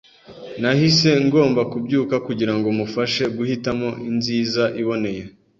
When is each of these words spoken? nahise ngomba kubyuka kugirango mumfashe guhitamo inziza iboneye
nahise 0.61 1.09
ngomba 1.25 1.61
kubyuka 1.71 2.15
kugirango 2.27 2.67
mumfashe 2.77 3.23
guhitamo 3.37 3.87
inziza 4.09 4.63
iboneye 4.81 5.23